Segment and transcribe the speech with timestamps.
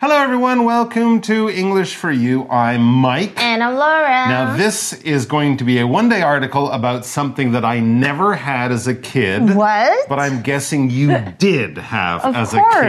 [0.00, 0.64] Hello, everyone.
[0.64, 2.48] Welcome to English for You.
[2.48, 3.38] I'm Mike.
[3.38, 4.08] And I'm Laura.
[4.28, 8.34] Now, this is going to be a one day article about something that I never
[8.34, 9.54] had as a kid.
[9.54, 10.08] What?
[10.08, 12.74] But I'm guessing you did have Of as course.
[12.76, 12.80] a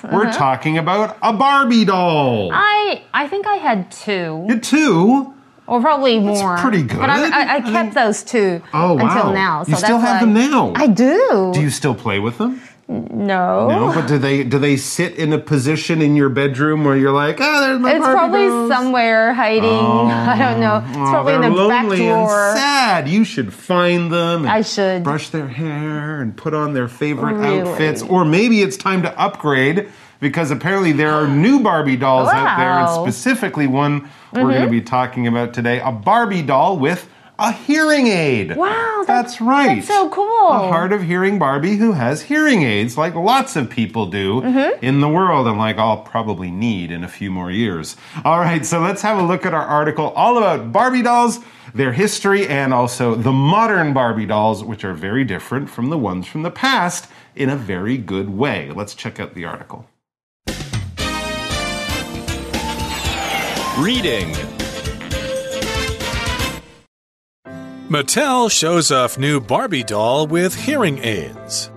[0.00, 0.12] kid.
[0.12, 0.32] We're uh-huh.
[0.38, 2.50] talking about a Barbie doll.
[2.52, 5.34] I I think I had two, You too?
[5.68, 6.56] or probably more.
[6.58, 6.98] pretty good.
[6.98, 9.06] But I, I, I kept those two Oh, wow.
[9.06, 9.62] until now.
[9.62, 10.72] So You still have why- them now?
[10.74, 11.52] I do.
[11.54, 12.60] Do you still play with them?
[12.90, 13.68] No.
[13.68, 17.12] No, but do they do they sit in a position in your bedroom where you're
[17.12, 19.62] like, ah, there's my It's Barbie probably dolls." somewhere hiding.
[19.70, 20.84] I don't know.
[20.88, 23.08] It's Oh, probably in the back lonely and sad.
[23.08, 24.42] You should find them.
[24.42, 25.04] and I should.
[25.04, 27.60] brush their hair and put on their favorite Really?
[27.60, 28.02] outfits.
[28.02, 29.88] Or maybe it's time to upgrade
[30.20, 32.96] because apparently there are new Barbie dolls out there, and Wow.
[32.98, 33.04] Mm-hmm.
[33.10, 37.08] specifically one we're going to be talking about today: a Barbie doll with
[37.40, 38.54] a hearing aid.
[38.56, 39.06] Wow, that's,
[39.38, 39.76] that's- right.
[39.76, 40.48] that's so cool.
[40.48, 44.84] A hard of hearing Barbie who has hearing aids, like lots of people do Mm-hmm.
[44.84, 47.96] in the world, and like I'll probably need in a few more years.
[48.24, 51.38] All right, so let's have a look at our article all about Barbie dolls,
[51.74, 56.26] their history, and also the modern Barbie dolls, which are very different from the ones
[56.26, 58.70] from the past in a very good way.
[58.70, 59.86] Let's check out the article.
[63.78, 64.34] Reading
[67.90, 71.72] Mattel shows off new Barbie doll with hearing aids.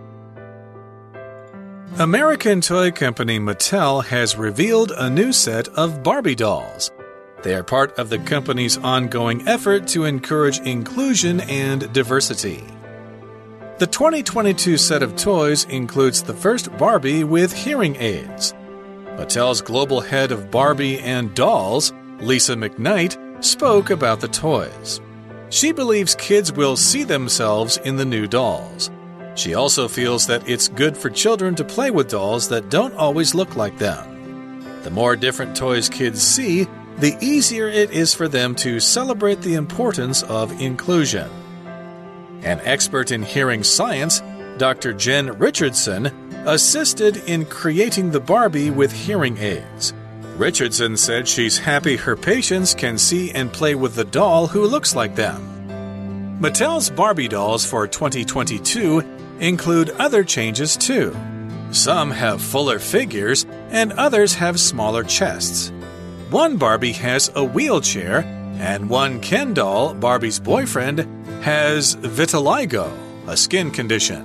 [1.97, 6.91] American toy company Mattel has revealed a new set of Barbie dolls.
[7.41, 12.63] They are part of the company's ongoing effort to encourage inclusion and diversity.
[13.79, 18.53] The 2022 set of toys includes the first Barbie with hearing aids.
[19.17, 25.01] Mattel's global head of Barbie and dolls, Lisa McKnight, spoke about the toys.
[25.53, 28.89] She believes kids will see themselves in the new dolls.
[29.35, 33.35] She also feels that it's good for children to play with dolls that don't always
[33.35, 34.81] look like them.
[34.81, 36.65] The more different toys kids see,
[36.97, 41.29] the easier it is for them to celebrate the importance of inclusion.
[42.41, 44.23] An expert in hearing science,
[44.57, 44.91] Dr.
[44.91, 46.07] Jen Richardson,
[46.47, 49.93] assisted in creating the Barbie with hearing aids.
[50.37, 54.95] Richardson said she's happy her patients can see and play with the doll who looks
[54.95, 56.39] like them.
[56.41, 59.01] Mattel's Barbie dolls for 2022
[59.39, 61.15] include other changes too.
[61.71, 65.71] Some have fuller figures, and others have smaller chests.
[66.29, 68.19] One Barbie has a wheelchair,
[68.59, 70.99] and one Ken doll, Barbie's boyfriend,
[71.43, 72.91] has vitiligo,
[73.27, 74.23] a skin condition.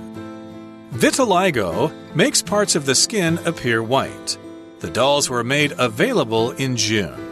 [0.91, 4.37] Vitiligo makes parts of the skin appear white.
[4.79, 7.29] The dolls were made available in June.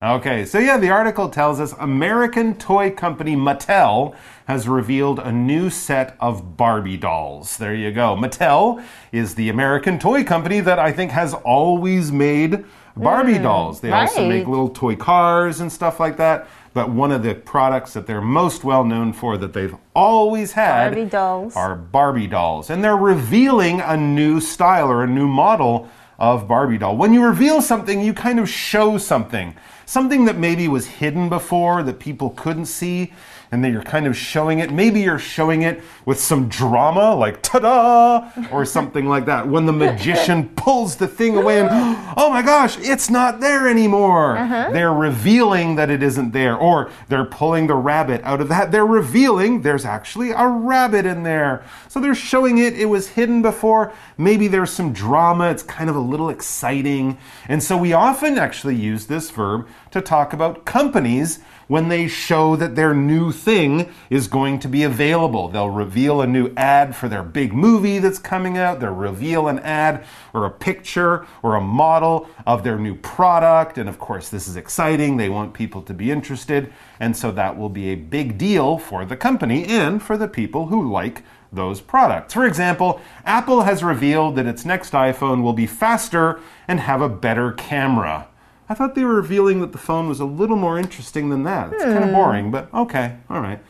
[0.00, 4.14] Okay, so yeah, the article tells us American toy company Mattel
[4.46, 7.56] has revealed a new set of Barbie dolls.
[7.56, 8.14] There you go.
[8.14, 12.64] Mattel is the American toy company that I think has always made
[12.96, 13.80] Barbie mm, dolls.
[13.80, 16.46] They also make little toy cars and stuff like that.
[16.74, 20.90] But one of the products that they're most well known for that they've always had
[20.90, 21.56] Barbie dolls.
[21.56, 22.68] are Barbie dolls.
[22.68, 26.96] And they're revealing a new style or a new model of Barbie doll.
[26.96, 29.54] When you reveal something, you kind of show something.
[29.86, 33.12] Something that maybe was hidden before that people couldn't see,
[33.54, 34.72] and then you're kind of showing it.
[34.72, 39.46] Maybe you're showing it with some drama, like ta da, or something like that.
[39.46, 41.68] When the magician pulls the thing away and,
[42.16, 44.36] oh my gosh, it's not there anymore.
[44.36, 44.70] Uh-huh.
[44.72, 48.72] They're revealing that it isn't there, or they're pulling the rabbit out of that.
[48.72, 51.62] They're revealing there's actually a rabbit in there.
[51.86, 53.92] So they're showing it, it was hidden before.
[54.18, 57.18] Maybe there's some drama, it's kind of a little exciting.
[57.46, 61.38] And so we often actually use this verb to talk about companies
[61.68, 65.48] when they show that their new thing is going to be available.
[65.48, 69.58] They'll reveal a new ad for their big movie that's coming out, they'll reveal an
[69.60, 73.78] ad or a picture or a model of their new product.
[73.78, 75.16] And of course, this is exciting.
[75.16, 76.72] They want people to be interested.
[77.00, 80.66] And so that will be a big deal for the company and for the people
[80.66, 81.22] who like
[81.52, 82.34] those products.
[82.34, 87.08] For example, Apple has revealed that its next iPhone will be faster and have a
[87.08, 88.28] better camera.
[88.68, 91.72] I thought they were revealing that the phone was a little more interesting than that.
[91.72, 92.14] It's kind of hmm.
[92.14, 93.60] boring, but okay, all right.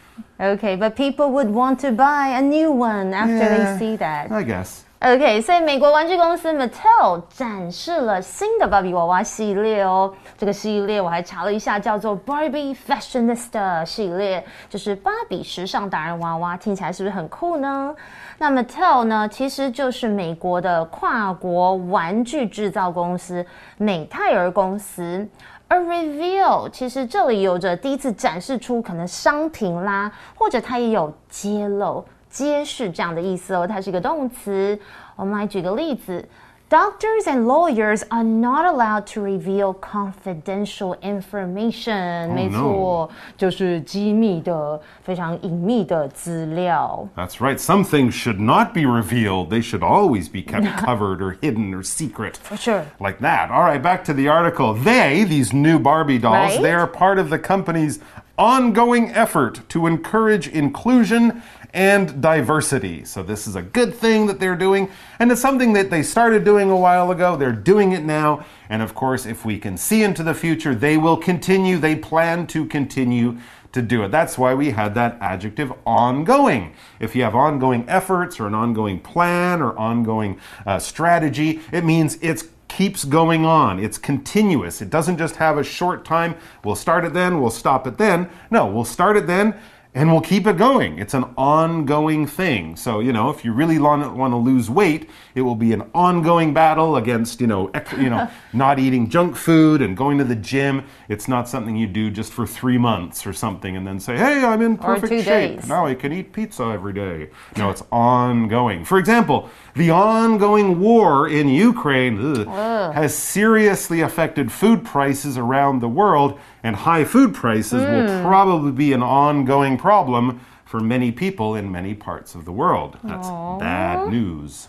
[0.41, 3.73] Okay, but people would want to buy a new one after Yeah.
[3.73, 4.31] they see that.
[4.31, 4.85] I guess.
[5.05, 10.11] OK，所以美国玩具公司 Mattel 展示了新的芭比娃娃系列哦。
[10.39, 17.95] 这个系列我还查了一下，叫做 Barbie Fashionista 系列，就是芭比时尚达人娃娃，听起来是不是很酷呢？
[18.39, 23.45] 那 Mattel 呢，其实就是美国的跨国玩具制造公司
[23.77, 25.29] 美泰尔公司。
[25.69, 32.03] 而 reveal 其实这里有着第一次展示出可能商品啦，或者它也有揭露。
[32.34, 34.78] 揭示这样的意思哦，它是一个动词。
[35.16, 36.28] 我们来举个例子。
[36.70, 42.32] Doctors and lawyers are not allowed to reveal confidential information.
[42.32, 47.08] 没错，就是机密的、非常隐秘的资料。
[47.16, 47.58] That's right.
[47.58, 49.50] Some things should not be revealed.
[49.50, 52.36] They should always be kept covered or hidden or secret.
[52.36, 52.84] For sure.
[53.00, 53.50] Like that.
[53.50, 54.76] All right, back to the article.
[54.76, 56.62] They, these new Barbie dolls, Right.
[56.62, 58.00] they are part of the company's
[58.38, 61.42] ongoing effort to encourage inclusion
[61.75, 63.05] and diversity.
[63.05, 66.45] So, this is a good thing that they're doing, and it's something that they started
[66.45, 67.37] doing a while ago.
[67.37, 68.47] They're doing it now.
[68.71, 71.77] And of course, if we can see into the future, they will continue.
[71.77, 73.39] They plan to continue
[73.73, 74.11] to do it.
[74.11, 76.75] That's why we had that adjective ongoing.
[77.01, 82.17] If you have ongoing efforts or an ongoing plan or ongoing uh, strategy, it means
[82.23, 83.79] it's keeps going on.
[83.79, 84.83] It's continuous.
[84.83, 86.35] It doesn't just have a short time.
[86.65, 88.29] We'll start it then, we'll stop it then.
[88.51, 89.55] No, we'll start it then
[89.95, 90.99] and we'll keep it going.
[90.99, 92.75] It's an ongoing thing.
[92.75, 96.53] So, you know, if you really want to lose weight, it will be an ongoing
[96.53, 100.85] battle against, you know, you know, not eating junk food and going to the gym.
[101.09, 104.45] It's not something you do just for 3 months or something and then say, "Hey,
[104.45, 105.61] I'm in perfect shape.
[105.61, 105.69] days.
[105.69, 108.85] Now I can eat pizza every day." No, it's ongoing.
[108.85, 112.19] For example, the ongoing war in Ukraine
[112.49, 118.73] ugh, has seriously affected food prices around the world, and high food prices will probably
[118.73, 122.97] be an ongoing problem for many people in many parts of the world.
[123.05, 123.29] That's
[123.61, 124.65] bad news.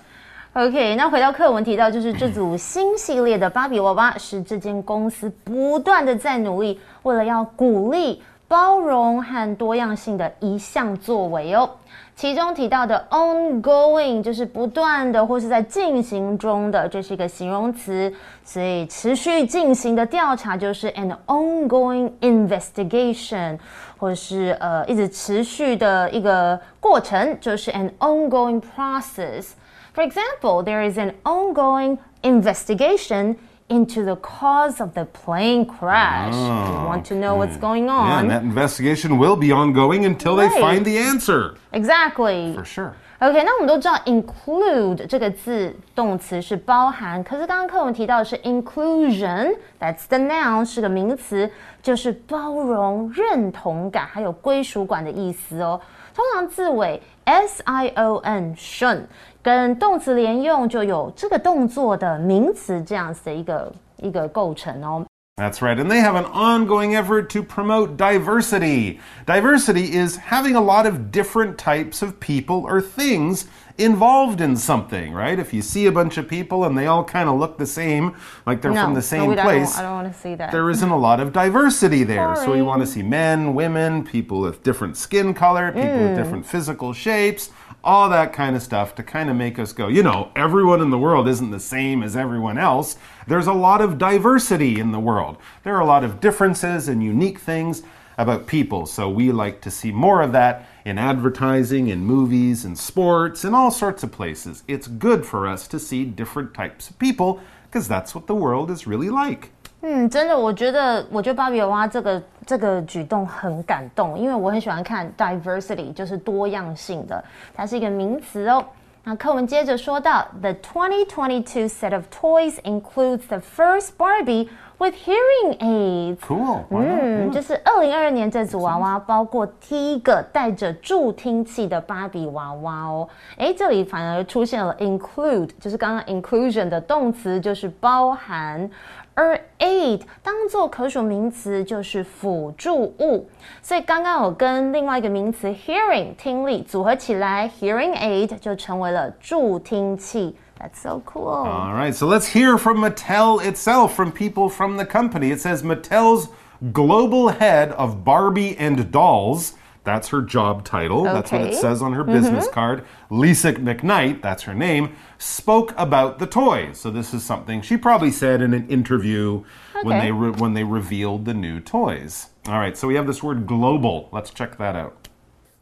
[0.52, 11.70] OK，那回到课文提到，就是这组新系列的芭比娃娃是这间公司不断的在努力，为了要鼓励包容和多样性的一项作为哦。
[12.16, 18.12] 其中提到的 ongoing 就是不断的或是在进行中的，这是一个形容词，
[18.44, 23.60] 所以持续进行的调查就是 an ongoing investigation，
[23.98, 29.50] 或是呃一直持续的一个过程，就是 an ongoing process。
[29.94, 33.36] For example, there is an ongoing investigation
[33.69, 36.35] into the cause of the plane crash.
[36.35, 38.25] You want to know what's going Yeah, on?
[38.25, 40.61] and that investigation will be ongoing until they Right.
[40.61, 41.55] find the answer.
[41.73, 42.55] exactly.
[42.55, 42.93] For sure.
[43.21, 51.49] OK，那我们都知道 include 这个字动词是包含，可是刚刚课文提到的是 inclusion，that's the noun 是个名词，
[51.83, 55.81] 就是包容、认同感还有归属感的意思哦。
[56.15, 59.03] 通常字尾 s i o n shun
[59.45, 65.05] 跟动词连用就有这个动作的名词这样子的一个一个构成哦。
[65.41, 65.79] That's right.
[65.79, 69.01] And they have an ongoing effort to promote diversity.
[69.25, 73.47] Diversity is having a lot of different types of people or things
[73.78, 75.38] involved in something, right?
[75.38, 78.16] If you see a bunch of people and they all kind of look the same,
[78.46, 80.36] like they're no, from the no, same we don't, place, I don't want to see
[80.36, 80.52] that.
[80.52, 82.36] there isn't a lot of diversity there.
[82.36, 82.58] So Sorry.
[82.58, 86.16] we want to see men, women, people with different skin color, people with mm.
[86.16, 87.50] different physical shapes,
[87.84, 90.90] all that kind of stuff to kind of make us go, you know, everyone in
[90.90, 92.98] the world isn't the same as everyone else.
[93.28, 95.38] There's a lot of diversity in the world.
[95.64, 97.84] There are a lot of differences and unique things
[98.18, 98.86] about people.
[98.86, 103.55] So we like to see more of that in advertising, in movies, in sports, in
[103.55, 104.63] all sorts of places.
[104.67, 107.39] It's good for us to see different types of people
[107.71, 109.51] because that's what the world is really like.
[109.83, 117.25] 嗯，真的，我觉得，我觉得芭比娃娃这个这个举动很感动，因为我很喜欢看 diversity，就是多样性的，
[117.55, 118.63] 它是一个名词哦。
[119.03, 126.18] 那课文接着说到，The 2022 set of toys includes the first Barbie with hearing aids。
[126.18, 126.60] Cool.
[126.70, 133.08] 嗯，就是二零二二年这组娃娃包括第一个带着助听器的芭比娃娃哦。
[133.38, 138.70] 诶，这里反而出现了 include，就是刚刚 inclusion 的动词，就是包含。
[139.18, 143.26] 而 aid 当做可数名词就是辅助物，
[143.62, 150.36] 所以刚刚我跟另外一个名词 hearing 听力组合起来，hearing aid 就成为了助听器。
[150.66, 151.28] That's so cool.
[151.28, 155.30] All right, so let's hear from Mattel itself, from people from the company.
[155.30, 156.30] It says Mattel's
[156.74, 159.54] global head of Barbie and dolls.
[159.84, 161.04] That's her job title.
[161.04, 162.54] That's what it says on her business mm-hmm.
[162.56, 162.86] card.
[163.12, 166.80] Lisa McKnight, that's her name, spoke about the toys.
[166.80, 169.44] So this is something she probably said in an interview
[169.84, 172.30] when they re- when they revealed the new toys.
[172.48, 174.10] All right, so we have this word global.
[174.12, 175.05] Let's check that out.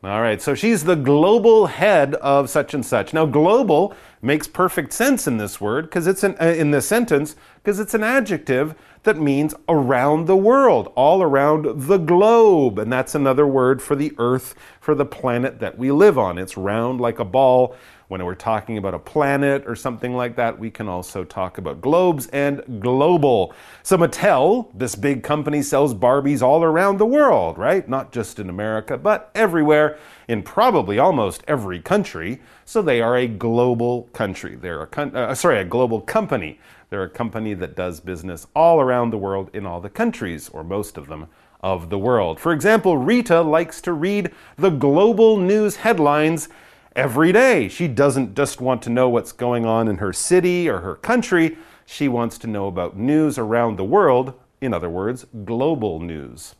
[0.06, 3.14] All right, so she's the global head of such and such.
[3.14, 7.38] Now, global makes perfect sense in this word because it's an, uh, in this sentence
[7.56, 13.16] because it's an adjective that means around the world, all around the globe, and that's
[13.16, 16.38] another word for the earth, for the planet that we live on.
[16.38, 17.74] It's round like a ball.
[18.14, 21.82] When we're talking about a planet or something like that, we can also talk about
[21.82, 23.56] globes and global.
[23.82, 27.90] So Mattel, this big company, sells Barbies all around the world, right?
[27.90, 32.40] Not just in America, but everywhere, in probably almost every country.
[32.66, 34.58] So they are a global country.
[34.58, 36.60] They're a uh, sorry, a global company.
[36.92, 40.64] They're a company that does business all around the world in all the countries, or
[40.64, 41.30] most of them,
[41.62, 42.40] of the world.
[42.40, 46.48] For example, Rita likes to read the global news headlines
[46.95, 47.69] every day.
[47.69, 51.57] She doesn't just want to know what's going on in her city or her country,
[51.87, 54.35] she wants to know about news around the world.
[54.61, 56.53] In other words, global news.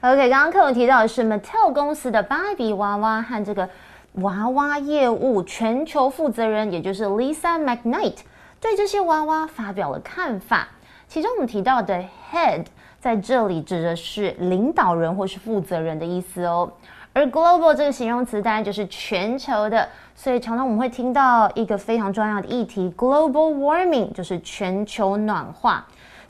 [0.00, 3.68] OK，刚刚课文提到的是 Mattel 公司的芭比娃娃和这个
[4.14, 8.16] 娃娃业务全球负责人，也就是 Lisa McKnight，
[8.60, 10.68] 对这些娃娃发表了看法。
[11.06, 12.64] 其中我们提到的 head
[12.98, 16.72] 在这里指的是领导人或是负责人的意思哦。
[17.18, 25.86] 而 global 这个形容词当然就是全球的，所以常常我们会听到一个非常重要的议题，global warming 就是全球暖化。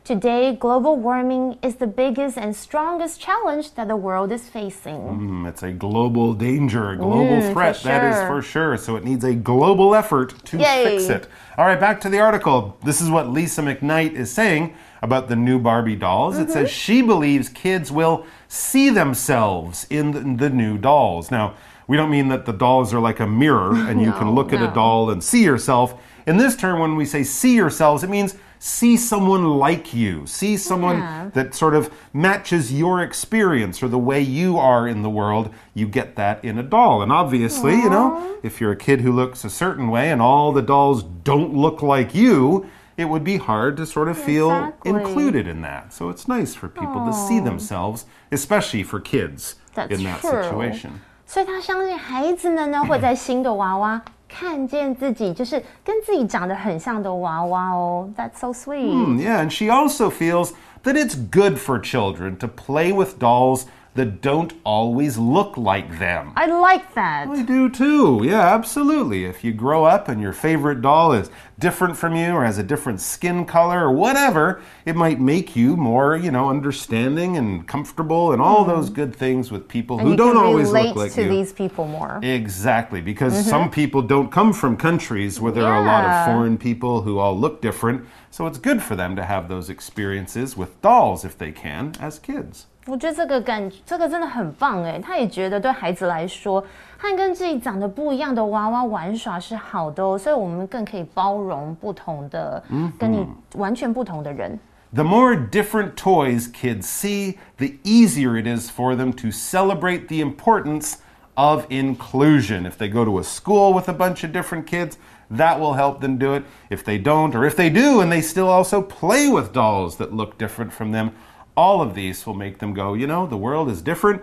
[0.06, 5.00] Today, global warming is the biggest and strongest challenge that the world is facing.
[5.00, 7.90] Mm, it's a global danger, a global mm, threat, sure.
[7.90, 8.76] that is for sure.
[8.76, 10.84] So it needs a global effort to Yay.
[10.84, 11.26] fix it.
[11.56, 12.76] All right, back to the article.
[12.84, 16.36] This is what Lisa McKnight is saying about the new Barbie dolls.
[16.36, 16.48] Mm -hmm.
[16.48, 21.29] It says she believes kids will see themselves in the, the new dolls.
[21.29, 21.51] Now,
[21.88, 24.51] we don't mean that the dolls are like a mirror and you no, can look
[24.51, 24.58] no.
[24.58, 25.94] at a doll and see yourself.
[26.27, 30.58] In this term, when we say see yourselves, it means see someone like you, see
[30.58, 31.29] someone yeah.
[31.34, 35.50] that sort of matches your experience or the way you are in the world.
[35.74, 37.01] You get that in a doll.
[37.01, 37.84] And obviously, Aww.
[37.84, 41.03] you know, if you're a kid who looks a certain way and all the dolls
[41.03, 44.90] don't look like you, it would be hard to sort of feel exactly.
[44.90, 45.92] included in that.
[45.92, 50.42] So it's nice for people to see themselves, especially for kids That's in that true.
[50.42, 51.00] situation.
[51.26, 58.08] 所以他相信孩子们呢会在新的娃娃看见自己，就是跟自己长得很像的娃娃哦。
[58.16, 58.92] That's so sweet.
[58.92, 63.64] Mm, yeah, and she also feels that it's good for children to play with dolls
[63.96, 66.31] that don't always look like them.
[66.36, 67.27] I like that.
[67.27, 68.22] I do too.
[68.24, 69.25] Yeah, absolutely.
[69.25, 72.63] If you grow up and your favorite doll is different from you or has a
[72.63, 78.31] different skin color or whatever, it might make you more, you know, understanding and comfortable
[78.31, 78.67] and all mm.
[78.67, 81.29] those good things with people and who don't always look like to you.
[81.29, 82.19] these people more.
[82.22, 83.50] Exactly, because mm -hmm.
[83.50, 85.75] some people don't come from countries where there yeah.
[85.75, 88.01] are a lot of foreign people who all look different.
[88.31, 92.19] So it's good for them to have those experiences with dolls if they can as
[92.19, 95.00] kids 我觉得这个感，这个真的很棒哎！
[95.02, 96.62] 他也觉得对孩子来说，
[96.99, 102.62] 和跟自己长得不一样的娃娃玩耍是好的哦，所以我们更可以包容不同的，
[102.99, 104.58] 跟你完全不同的人。
[104.92, 110.99] The more different toys kids see, the easier it is for them to celebrate the importance
[111.34, 112.64] of inclusion.
[112.64, 114.99] If they go to a school with a bunch of different kids,
[115.30, 116.44] that will help them do it.
[116.70, 120.12] If they don't, or if they do and they still also play with dolls that
[120.12, 121.11] look different from them,
[121.58, 124.20] all of these will make them go, you know, the world is different.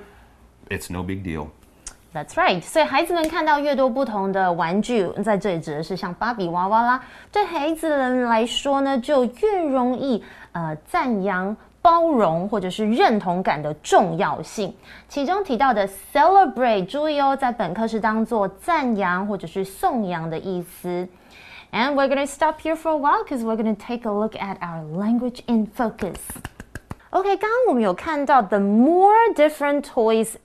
[0.69, 1.47] It's no big deal.
[2.13, 10.21] That's right，所以孩子们看到越多不同的玩具，在这里指的是像芭比娃娃啦，对孩子们来说呢，就越容易
[10.51, 14.75] 呃赞扬、包容或者是认同感的重要性。
[15.07, 21.07] 其中提到的 celebrate，注意哦，在本课是当做赞扬或者是颂扬的意思。
[21.71, 24.35] And we're going to stop here for a while because we're going to take a look
[24.35, 26.17] at our language in focus.
[27.15, 30.35] OK，刚刚我们有看到，the more different toys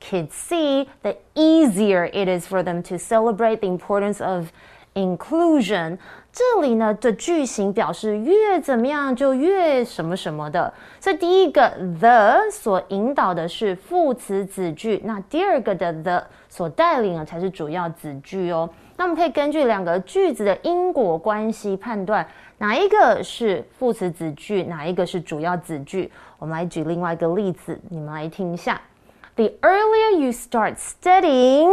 [0.00, 4.48] kids see, the easier it is for them to celebrate the importance of
[4.94, 5.98] inclusion。
[6.32, 10.72] 这里呢的句型表示越怎么样就越什么什么的。
[10.98, 11.68] 所以第一个
[12.00, 16.24] the 所引导的是副词子句，那第二个的 the
[16.57, 18.67] 所带领的才是主要子句哦。
[18.95, 22.27] 那我们可以根据两个句子的因果关系判断。
[22.57, 26.11] 哪一个是副词子句，哪一个是主要子句？
[26.39, 28.81] 我们来举另外一个例子，你们来听一下。
[29.35, 31.69] The earlier you start studying，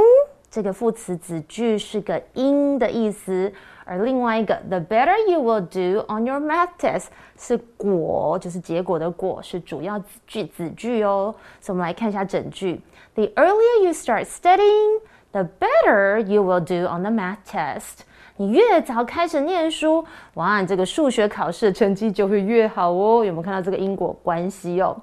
[0.51, 3.51] 这个副词子句是个因的意思，
[3.85, 7.07] 而另外一个 the better you will do on your math test
[7.39, 11.35] 是果，就是结果的果，是主要句子句哦。
[11.61, 12.81] 所以我们来看一下整句
[13.15, 18.01] ：The earlier you start studying，the better you will do on the math test。
[18.37, 23.25] 你越早开始念书，哇，这个数学考试的成绩就会越好哦。
[23.25, 24.97] 有没有看到这个因果关系哦？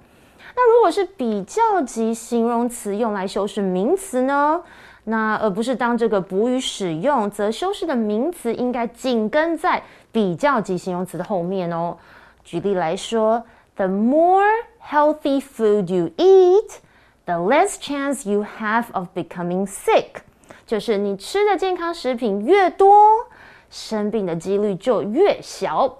[0.53, 4.61] 那如果是比较级形容词用来修饰名词呢？
[5.04, 11.96] 那而不是当这个补语使用，则修饰的名词应该紧跟在比较级形容词的后面哦。
[12.42, 13.44] 举例来说，
[13.76, 14.46] The more
[14.82, 16.78] healthy food you eat,
[17.24, 20.22] the less chance you have of becoming sick.
[20.66, 23.28] 就是你吃的健康食品越多，
[23.70, 25.98] 生病的几率就越小。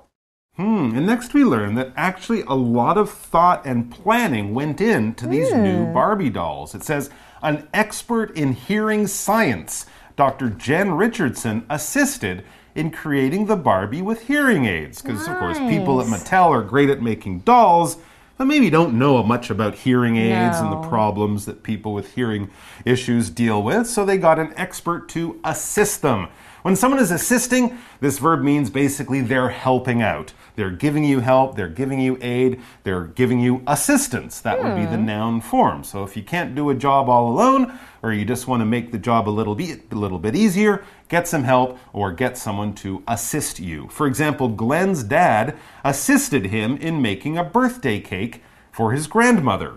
[0.57, 0.95] Hmm.
[0.95, 5.55] And next we learn that actually a lot of thought and planning went into these
[5.55, 6.75] new Barbie dolls.
[6.75, 7.11] It says
[7.42, 10.50] an expert in hearing science, Dr.
[10.50, 12.44] Jen Richardson, assisted
[12.76, 15.02] in creating the Barbie with hearing aids.
[15.02, 17.98] Because, of course, people at Mattel are great at making dolls,
[18.38, 22.50] but maybe don't know much about hearing aids and the problems that people with hearing
[22.86, 23.88] issues deal with.
[23.88, 26.30] So they got an expert to assist them.
[26.62, 30.34] When someone is assisting, this verb means basically they're helping out.
[30.61, 34.41] They're giving you help, they're giving you aid, they're giving you assistance.
[34.41, 35.85] That would be the noun form.
[35.85, 38.91] So if you can't do a job all alone, or you just want to make
[38.91, 42.73] the job a little bit a little bit easier, get some help or get someone
[42.75, 43.89] to assist you.
[43.89, 45.55] For example, Glenn's dad
[45.85, 48.43] assisted him in making a birthday cake
[48.73, 49.73] for his grandmother.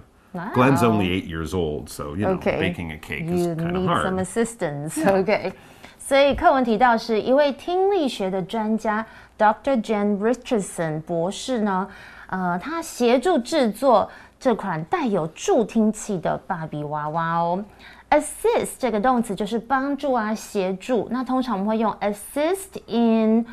[0.53, 0.89] Glenn's Wow.
[0.91, 2.59] only eight years old, so you know Okay.
[2.59, 4.05] baking a cake is You kind of need hard.
[4.05, 4.97] some assistance.
[5.07, 5.51] OK，
[5.97, 9.03] 所以课文提到是一位听力学的专家
[9.38, 9.82] Dr.
[9.82, 11.88] Jane Richardson 博士呢，
[12.28, 17.64] 呃，他协助制作这款带有助听器的芭比娃娃哦。
[18.10, 21.08] Assist 这个动词就是帮助啊、协助。
[21.10, 23.44] 那通常我们会用 assist in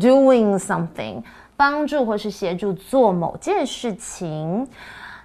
[0.00, 1.22] doing something，
[1.56, 4.68] 帮助或是协助做某件事情。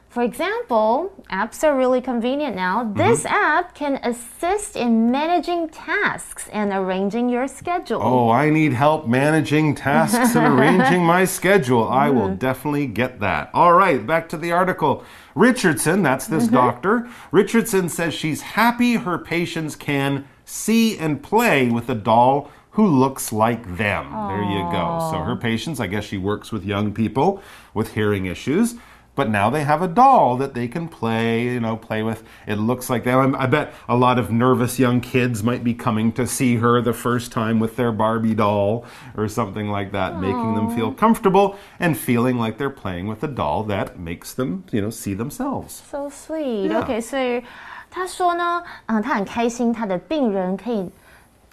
[0.09, 2.83] For example, apps are really convenient now.
[2.83, 2.97] Mm-hmm.
[2.97, 8.01] This app can assist in managing tasks and arranging your schedule.
[8.01, 11.87] Oh, I need help managing tasks and arranging my schedule.
[11.87, 12.37] I will mm-hmm.
[12.37, 13.51] definitely get that.
[13.53, 15.03] All right, back to the article.
[15.35, 16.55] Richardson, that's this mm-hmm.
[16.55, 17.07] doctor.
[17.31, 23.31] Richardson says she's happy her patients can see and play with a doll who looks
[23.31, 24.11] like them.
[24.11, 25.09] There you go.
[25.11, 28.75] So her patients, I guess she works with young people with hearing issues
[29.18, 32.24] But now they have a doll that they can play, you know, play with.
[32.48, 33.36] It looks like them.
[33.38, 36.92] I bet a lot of nervous young kids might be coming to see her the
[36.92, 38.84] first time with their Barbie doll
[39.16, 43.28] or something like that, making them feel comfortable and feeling like they're playing with a
[43.28, 45.84] doll that makes them, you know, see themselves.
[45.88, 46.72] So sweet.
[46.72, 46.82] Yeah.
[46.82, 47.44] OK，所以
[47.92, 50.90] 他说呢，嗯，他很开心，他的病人可以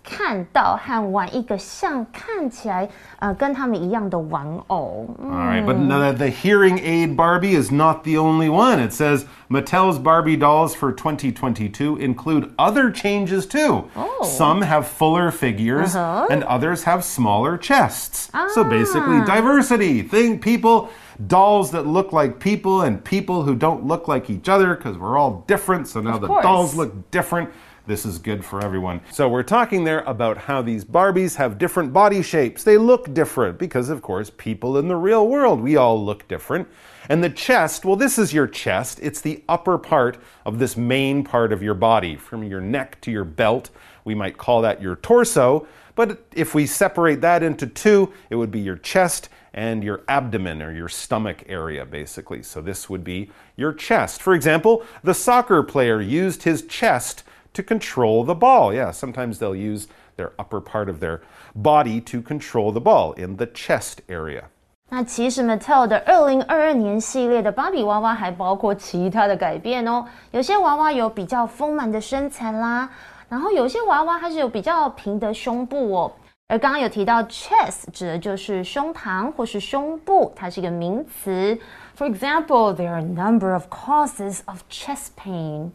[0.06, 2.89] 看到和玩一个像看起来
[3.20, 5.08] 呃跟他们一样的玩偶。
[5.20, 8.80] 嗯 All right, but no, the hearing aid Barbie is not the only one.
[8.80, 13.89] It says Mattel's Barbie dolls for 2022 include other changes too.
[14.24, 18.32] Some have fuller figures and others have smaller chests.
[18.54, 20.02] So basically, diversity.
[20.02, 20.89] Think people,
[21.28, 25.17] dolls that look like people and people who don't look like each other because we're
[25.17, 25.88] all different.
[25.88, 26.43] So now the course.
[26.43, 27.50] dolls look different.
[27.87, 29.01] This is good for everyone.
[29.12, 32.64] So, we're talking there about how these Barbies have different body shapes.
[32.64, 36.66] They look different because, of course, people in the real world, we all look different.
[37.09, 38.99] And the chest, well, this is your chest.
[39.01, 43.12] It's the upper part of this main part of your body, from your neck to
[43.12, 43.70] your belt.
[44.05, 45.68] We might call that your torso.
[45.94, 50.61] But if we separate that into two, it would be your chest and your abdomen
[50.61, 52.42] or your stomach area, basically.
[52.42, 54.20] So this would be your chest.
[54.20, 57.22] For example, the soccer player used his chest
[57.56, 58.74] to control the ball.
[58.74, 61.19] Yeah, sometimes they'll use their upper part of their
[61.56, 64.43] body to control the ball in the chest area.
[64.89, 70.06] 那其实 Mattel 的二零二二年系列的芭比娃娃还包括其他的改变哦。
[70.32, 72.89] 有些娃娃有比较丰满的身材啦，
[73.30, 76.12] 然后有些娃娃它是有比较平的胸部哦。
[76.50, 81.58] 而刚刚有提到 chest 指的就是胸膛或是胸部，它是一个名词。
[81.97, 85.71] For example, there are a number of causes of chest pain.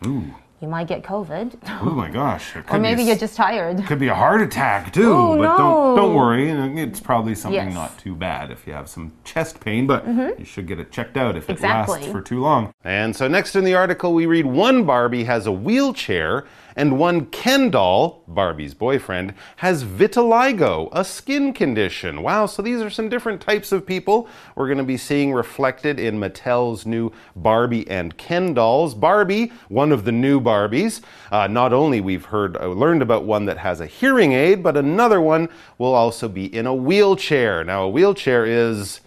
[0.61, 2.55] You might get COVID, Oh my gosh.
[2.69, 3.83] Or maybe be, you're just tired.
[3.87, 5.11] could be a heart attack too.
[5.11, 6.49] Oh, but don't don't worry.
[6.79, 7.73] It's probably something Yes.
[7.73, 10.39] not too bad if you have some chest pain, but mm-hmm.
[10.39, 12.71] you should get it checked out if it lasts for too long.
[12.83, 16.45] And so next in the article we read one Barbie has a wheelchair
[16.81, 22.23] and one Ken doll, Barbie's boyfriend, has vitiligo, a skin condition.
[22.23, 25.99] Wow, so these are some different types of people we're going to be seeing reflected
[25.99, 28.95] in Mattel's new Barbie and Ken dolls.
[28.95, 33.45] Barbie, one of the new Barbies, uh, not only we've heard uh, learned about one
[33.45, 37.63] that has a hearing aid, but another one will also be in a wheelchair.
[37.63, 39.01] Now, a wheelchair is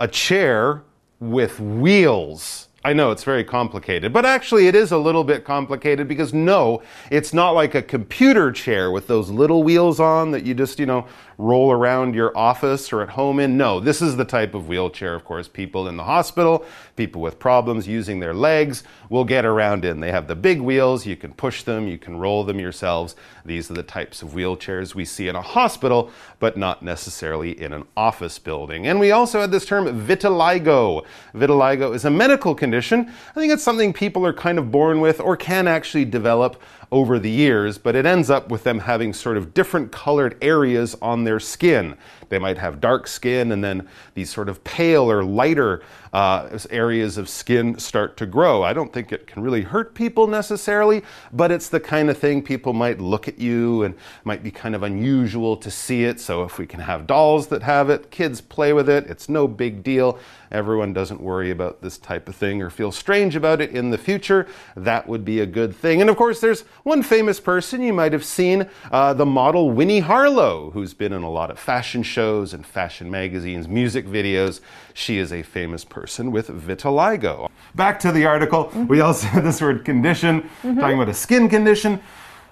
[0.00, 0.82] a chair
[1.20, 2.67] with wheels.
[2.84, 6.82] I know it's very complicated, but actually it is a little bit complicated because no,
[7.10, 10.86] it's not like a computer chair with those little wheels on that you just, you
[10.86, 11.04] know,
[11.38, 13.56] roll around your office or at home in.
[13.56, 16.64] No, this is the type of wheelchair, of course, people in the hospital,
[16.96, 20.00] people with problems using their legs will get around in.
[20.00, 23.14] They have the big wheels, you can push them, you can roll them yourselves.
[23.44, 27.72] These are the types of wheelchairs we see in a hospital, but not necessarily in
[27.72, 28.88] an office building.
[28.88, 31.06] And we also had this term vitiligo.
[31.34, 33.12] Vitiligo is a medical condition.
[33.30, 37.18] I think it's something people are kind of born with or can actually develop over
[37.18, 41.24] the years, but it ends up with them having sort of different colored areas on
[41.24, 41.96] their skin.
[42.28, 47.18] They might have dark skin, and then these sort of pale or lighter uh, areas
[47.18, 48.62] of skin start to grow.
[48.62, 52.42] I don't think it can really hurt people necessarily, but it's the kind of thing
[52.42, 56.20] people might look at you and might be kind of unusual to see it.
[56.20, 59.46] So if we can have dolls that have it, kids play with it, it's no
[59.46, 60.18] big deal.
[60.50, 63.98] Everyone doesn't worry about this type of thing or feel strange about it in the
[63.98, 64.46] future.
[64.76, 66.00] That would be a good thing.
[66.00, 70.00] And of course, there's one famous person you might have seen, uh, the model Winnie
[70.00, 74.60] Harlow, who's been in a lot of fashion shows and fashion magazines, music videos.
[74.92, 77.48] She is a famous person with vitiligo.
[77.76, 82.00] Back to the article, we also had this word condition, talking about a skin condition.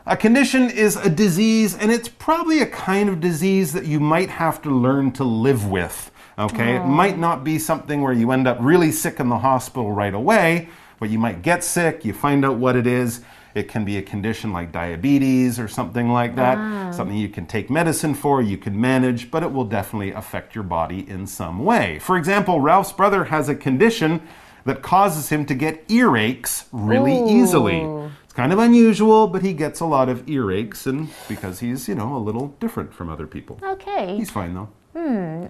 [0.07, 4.31] A condition is a disease, and it's probably a kind of disease that you might
[4.31, 6.13] have to learn to live with.
[6.39, 9.91] Okay, it might not be something where you end up really sick in the hospital
[9.91, 10.69] right away,
[11.01, 13.23] but you might get sick, you find out what it is.
[13.56, 17.70] It can be a condition like diabetes or something like that, something you can take
[17.70, 22.00] medicine for, you can manage, but it will definitely affect your body in some way.
[22.00, 24.22] For example, Ralph's brother has a condition
[24.64, 27.82] that causes him to get earaches really easily.
[28.24, 31.96] It's kind of unusual, but he gets a lot of earaches and because he's, you
[31.96, 33.60] know, a little different from other people.
[33.62, 34.70] OK， He's fine though.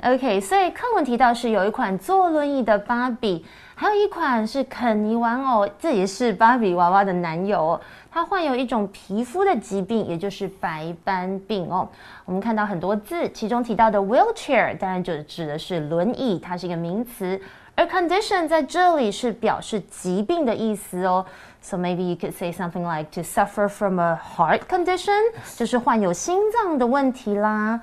[0.03, 3.45] OK，所以课文提到是有一款坐轮椅的芭比，
[3.78, 7.78] 还有一款是肯尼玩偶，这也是芭比娃娃的男友。
[8.10, 11.86] 他患有一种皮肤的疾病，也就是白斑病哦。
[12.24, 17.38] 我们看到很多字，其中提到的 wheelchair 当然就指的是轮椅，它是一个名词。
[17.74, 21.26] 而 condition 在这里是表示疾病的意思哦。
[21.60, 25.20] So maybe you could say something like to suffer from a heart condition，
[25.54, 27.78] 就是患有心脏的问题啦。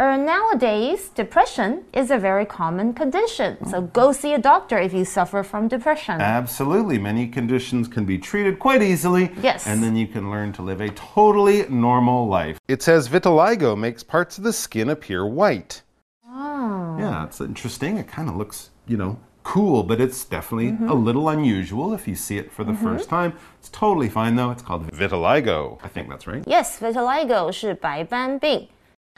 [0.00, 3.56] 而 nowadays, depression is a very common condition.
[3.70, 6.20] So go see a doctor if you suffer from depression.
[6.20, 6.98] Absolutely.
[6.98, 9.32] Many conditions can be treated quite easily.
[9.40, 9.66] Yes.
[9.66, 12.58] And then you can learn to live a totally normal life.
[12.68, 15.82] It says vitiligo makes parts of the skin appear white.
[16.28, 16.96] Oh.
[16.98, 17.96] Yeah, it's interesting.
[17.96, 22.16] It kind of looks, you know, cool, but it's definitely a little unusual if you
[22.16, 23.32] see it for the first time.
[23.60, 24.50] It's totally fine though.
[24.50, 25.78] It's called vitiligo.
[25.82, 26.42] I think that's right.
[26.46, 28.68] Yes, vitiligo 是白斑病。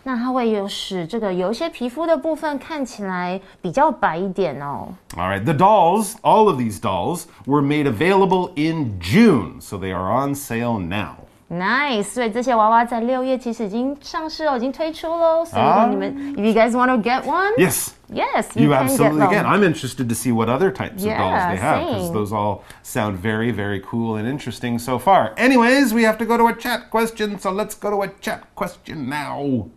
[0.04, 4.88] 那它会有使这个有一些皮肤的部分看起来比较白一点哦。
[5.14, 9.92] All right, the dolls, all of these dolls, were made available in June, so they
[9.92, 11.16] are on sale now.
[11.50, 15.44] Nice，所以这些娃娃在六月其实已经上市了，已经推出喽。
[15.44, 19.44] 所以如果啊你们、if you guys want to get one, Yes, yes, you, you can absolutely get can.
[19.44, 19.46] them.
[19.46, 22.14] I'm interested to see what other types of dolls Yeah, they have because same.
[22.14, 25.34] those all sound very, very cool and interesting so far.
[25.36, 28.54] Anyways, we have to go to a chat question, so let's go to a chat
[28.54, 29.68] question now.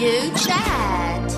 [0.00, 1.30] You chat.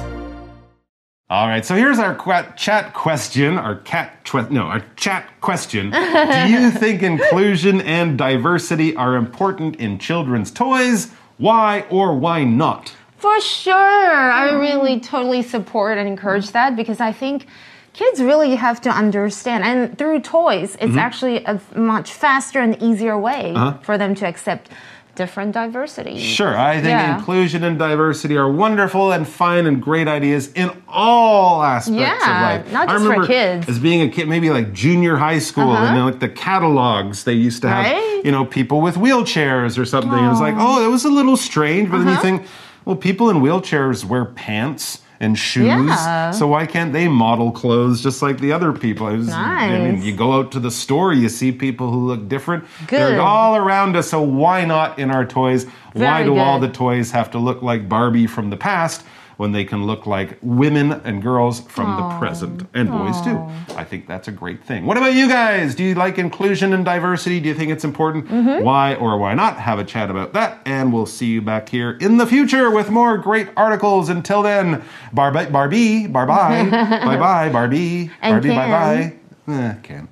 [1.29, 4.18] All right, so here's our qu- chat question, our cat
[4.51, 5.90] no, our chat question.
[5.90, 11.11] Do you think inclusion and diversity are important in children's toys?
[11.38, 12.94] Why or why not?
[13.16, 13.75] For sure.
[13.75, 17.46] I really totally support and encourage that because I think
[17.94, 19.64] kids really have to understand.
[19.64, 20.98] And through toys, it's mm-hmm.
[20.98, 23.79] actually a much faster and easier way uh-huh.
[23.79, 24.70] for them to accept
[25.14, 26.18] different diversity.
[26.18, 27.16] Sure, I think Yeah.
[27.16, 32.64] inclusion and diversity are wonderful and fine and great ideas in all aspects Yeah, of
[32.64, 32.72] life.
[32.72, 33.64] not I just for kids.
[33.66, 33.72] Uh-huh.
[33.72, 37.35] As being a kid, maybe like junior high school, and then like the catalogs, they
[37.35, 38.22] used to have, Right?
[38.25, 40.12] you know, people with wheelchairs or something.
[40.25, 42.16] It was like, oh, that was a little strange, but then Uh-huh.
[42.16, 42.46] you think,
[42.87, 45.01] well, people in wheelchairs wear pants.
[45.22, 46.32] And shoes, Yeah.
[46.32, 49.06] so why can't they model clothes just like the other people?
[49.06, 52.64] Was- I mean, you go out to the store, you see people who look different.
[52.88, 52.98] Good.
[52.98, 55.64] They're all around us, so why not in our toys?
[55.92, 59.04] why Very do all the toys have to look like Barbie from the past
[59.42, 63.37] when they can look like women and girls from the present and boys too?
[63.76, 64.87] I think that's a great thing.
[64.87, 65.74] What about you guys?
[65.74, 67.40] Do you like inclusion and diversity?
[67.40, 68.28] Do you think it's important?
[68.28, 68.62] Mm-hmm.
[68.62, 69.59] Why or why not?
[69.59, 72.88] Have a chat about that, and we'll see you back here in the future with
[72.88, 74.09] more great articles.
[74.09, 79.14] Until then, Barbie, Barbie, bye bye, bye bye, Barbie, And Barbie, bye bye.
[79.46, 79.61] Ken.
[79.61, 80.09] Eh, Ken.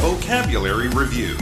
[0.00, 1.36] Vocabulary Review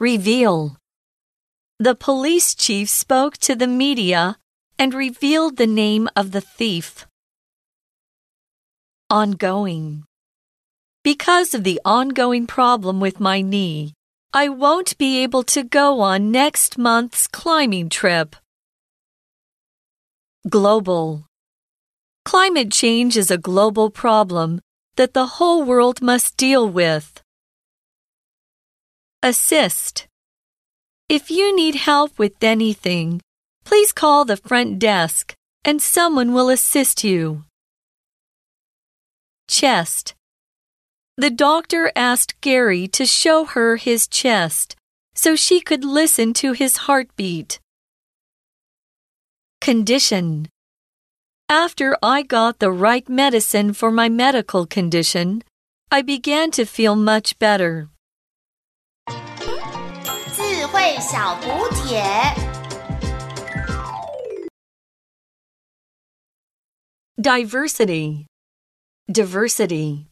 [0.00, 0.79] Reveal.
[1.80, 4.36] The police chief spoke to the media
[4.78, 7.06] and revealed the name of the thief.
[9.08, 10.04] Ongoing.
[11.02, 13.94] Because of the ongoing problem with my knee,
[14.34, 18.36] I won't be able to go on next month's climbing trip.
[20.46, 21.24] Global
[22.26, 24.60] Climate change is a global problem
[24.96, 27.22] that the whole world must deal with.
[29.22, 30.09] Assist
[31.10, 33.20] If you need help with anything,
[33.64, 37.42] please call the front desk and someone will assist you.
[39.48, 40.14] Chest
[41.16, 44.76] The doctor asked Gary to show her his chest
[45.12, 47.58] so she could listen to his heartbeat.
[49.60, 50.46] Condition
[51.48, 55.42] After I got the right medicine for my medical condition,
[55.90, 57.88] I began to feel much better.
[60.79, 62.01] 智慧小补帖。
[67.21, 68.25] Diversity.
[69.11, 70.07] Diversity.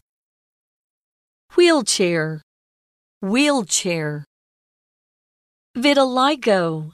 [1.55, 2.41] Wheelchair.
[3.21, 4.25] Wheelchair.
[5.77, 6.91] Vitiligo.